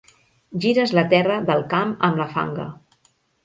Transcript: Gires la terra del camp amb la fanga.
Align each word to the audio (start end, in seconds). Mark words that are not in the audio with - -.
Gires 0.63 0.93
la 1.01 1.03
terra 1.11 1.37
del 1.51 1.63
camp 1.77 1.95
amb 2.11 2.21
la 2.25 2.29
fanga. 2.35 2.69